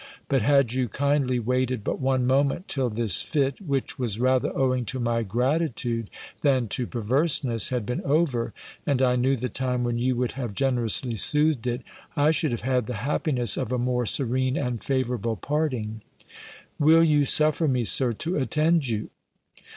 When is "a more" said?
13.71-14.07